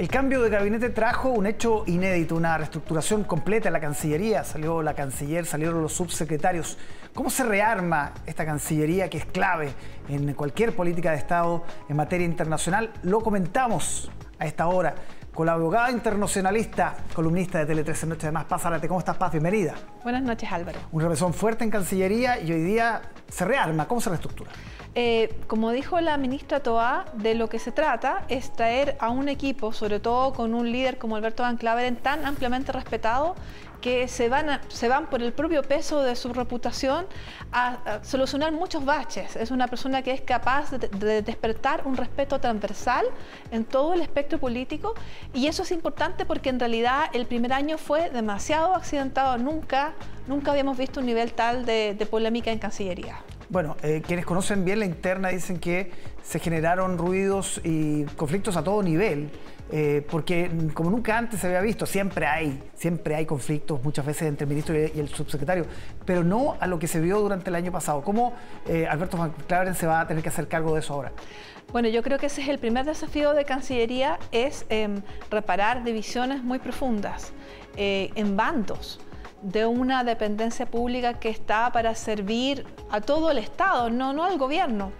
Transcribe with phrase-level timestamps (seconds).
[0.00, 4.44] El cambio de gabinete trajo un hecho inédito, una reestructuración completa en la Cancillería.
[4.44, 6.78] Salió la canciller, salieron los subsecretarios.
[7.12, 9.74] ¿Cómo se rearma esta Cancillería que es clave
[10.08, 12.90] en cualquier política de Estado en materia internacional?
[13.02, 14.94] Lo comentamos a esta hora
[15.34, 19.32] con la abogada internacionalista, columnista de Tele 13 Noches de Más, Paz ¿Cómo estás, Paz?
[19.32, 19.74] Bienvenida.
[20.02, 20.78] Buenas noches, Álvaro.
[20.92, 23.86] Un revesón fuerte en Cancillería y hoy día se rearma.
[23.86, 24.50] ¿Cómo se reestructura?
[24.96, 29.28] Eh, como dijo la ministra Toa, de lo que se trata es traer a un
[29.28, 33.36] equipo, sobre todo con un líder como Alberto Van Claveren, tan ampliamente respetado,
[33.80, 37.06] que se van, se van por el propio peso de su reputación
[37.52, 39.36] a, solucionar muchos baches.
[39.36, 43.06] Es una persona que es capaz de, de, despertar un respeto transversal
[43.52, 44.94] en todo el espectro político
[45.32, 49.38] y eso es importante porque en realidad el primer año fue demasiado accidentado.
[49.38, 49.94] Nunca,
[50.26, 53.20] nunca habíamos visto un nivel tal de, de polémica en Cancillería.
[53.50, 55.90] Bueno, eh, quienes conocen bien la interna dicen que
[56.22, 59.28] se generaron ruidos y conflictos a todo nivel,
[59.72, 64.28] eh, porque como nunca antes se había visto, siempre hay, siempre hay conflictos muchas veces
[64.28, 65.66] entre el ministro y el subsecretario,
[66.06, 68.02] pero no a lo que se vio durante el año pasado.
[68.02, 68.34] ¿Cómo
[68.68, 71.10] eh, Alberto Van Claveren se va a tener que hacer cargo de eso ahora?
[71.72, 76.44] Bueno, yo creo que ese es el primer desafío de Cancillería, es em, reparar divisiones
[76.44, 77.32] muy profundas
[77.76, 79.00] en bandos
[79.42, 84.38] de una dependencia pública que está para servir a todo el Estado, no, no al
[84.38, 84.92] gobierno.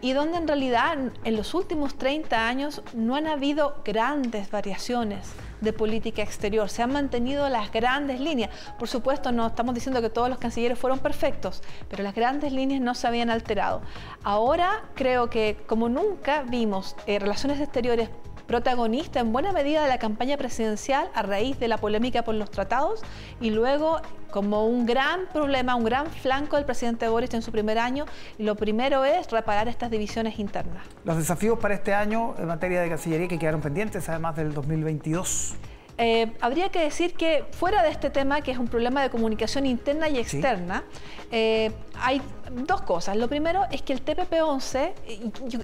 [0.00, 5.72] Y donde en realidad en los últimos 30 años no han habido grandes variaciones de
[5.72, 8.50] política exterior, se han mantenido las grandes líneas.
[8.78, 12.82] Por supuesto, no estamos diciendo que todos los cancilleres fueron perfectos, pero las grandes líneas
[12.82, 13.80] no se habían alterado.
[14.22, 18.10] Ahora creo que como nunca vimos eh, relaciones exteriores
[18.54, 22.52] protagonista en buena medida de la campaña presidencial a raíz de la polémica por los
[22.52, 23.02] tratados
[23.40, 27.80] y luego como un gran problema, un gran flanco del presidente Boris en su primer
[27.80, 28.06] año,
[28.38, 30.86] lo primero es reparar estas divisiones internas.
[31.02, 35.56] Los desafíos para este año en materia de Cancillería que quedaron pendientes, además del 2022.
[35.96, 39.66] Eh, habría que decir que fuera de este tema, que es un problema de comunicación
[39.66, 40.84] interna y externa,
[41.30, 43.16] eh, hay dos cosas.
[43.16, 44.92] Lo primero es que el TPP-11,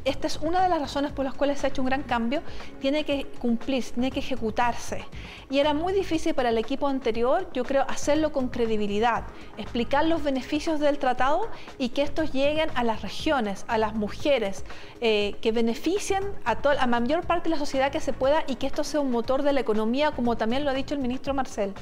[0.05, 2.43] esta es una de las razones por las cuales se ha hecho un gran cambio,
[2.81, 5.05] tiene que cumplir, tiene que ejecutarse.
[5.51, 9.25] Y era muy difícil para el equipo anterior, yo creo, hacerlo con credibilidad,
[9.59, 11.49] explicar los beneficios del tratado
[11.79, 14.65] y que estos lleguen a las regiones, a las mujeres,
[15.01, 18.57] eh, que beneficien a, a la mayor parte de la sociedad que se pueda y
[18.57, 21.33] que esto sea un motor de la economía como también lo ha dicho el ministro
[21.33, 21.73] Marcel.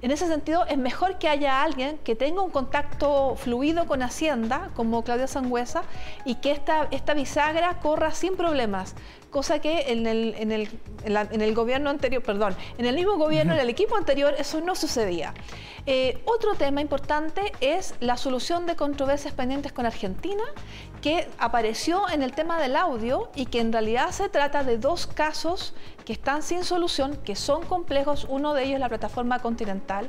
[0.00, 4.70] En ese sentido, es mejor que haya alguien que tenga un contacto fluido con Hacienda,
[4.74, 5.82] como Claudia Sangüesa,
[6.24, 8.94] y que esta, esta bisagra corra sin problemas,
[9.34, 10.68] cosa que en el, en el,
[11.04, 14.76] en el gobierno anterior, perdón, en el mismo gobierno, en el equipo anterior, eso no
[14.76, 15.34] sucedía.
[15.86, 20.44] Eh, otro tema importante es la solución de controversias pendientes con Argentina,
[21.02, 25.06] que apareció en el tema del audio y que en realidad se trata de dos
[25.06, 25.74] casos
[26.06, 28.26] que están sin solución, que son complejos.
[28.30, 30.08] Uno de ellos es la plataforma continental,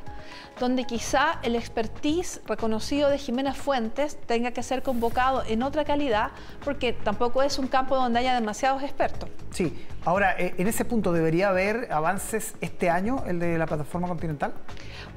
[0.58, 6.30] donde quizá el expertise reconocido de Jimena Fuentes tenga que ser convocado en otra calidad,
[6.64, 9.15] porque tampoco es un campo donde haya demasiados expertos.
[9.50, 9.72] Sí,
[10.06, 14.54] ahora, eh, en ese punto, ¿debería haber avances este año, el de la plataforma continental?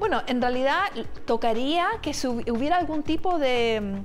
[0.00, 0.84] Bueno, en realidad
[1.26, 2.10] tocaría que
[2.50, 4.02] hubiera algún tipo de,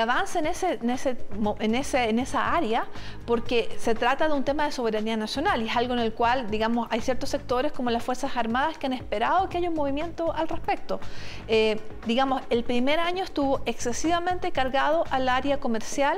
[0.00, 1.16] avance en, ese, en, ese,
[1.60, 2.86] en, ese, en esa área,
[3.26, 6.50] porque se trata de un tema de soberanía nacional y es algo en el cual,
[6.50, 10.32] digamos, hay ciertos sectores como las Fuerzas Armadas que han esperado que haya un movimiento
[10.32, 11.00] al respecto.
[11.48, 16.16] Eh, digamos, el primer año estuvo excesivamente cargado al área comercial,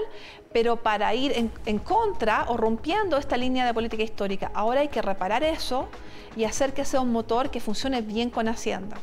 [0.53, 4.51] pero para ir en, contra o rompiendo esta línea de política histórica.
[4.55, 5.89] Ahora hay que reparar eso
[6.37, 8.97] y hacer que sea un motor que funcione bien con Hacienda.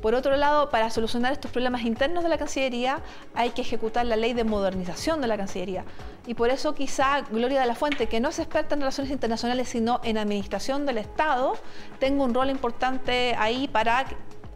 [0.00, 3.00] Por otro lado, para solucionar estos problemas internos de la Cancillería
[3.34, 5.84] hay que ejecutar la ley de modernización de la Cancillería.
[6.26, 9.68] Y por eso quizá Gloria de la Fuente, que no es experta en relaciones internacionales,
[9.68, 11.54] sino en administración del Estado,
[11.98, 14.06] tenga un rol importante ahí para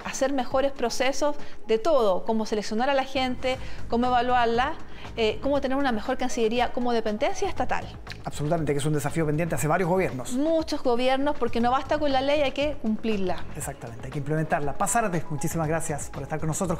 [0.05, 4.75] hacer mejores procesos de todo, cómo seleccionar a la gente, cómo evaluarla,
[5.17, 7.87] eh, cómo tener una mejor Cancillería como dependencia estatal.
[8.25, 10.33] Absolutamente, que es un desafío pendiente hace varios gobiernos.
[10.35, 13.45] Muchos gobiernos, porque no basta con la ley, hay que cumplirla.
[13.57, 14.77] Exactamente, hay que implementarla.
[14.77, 16.79] Pásarte, muchísimas gracias por estar con nosotros.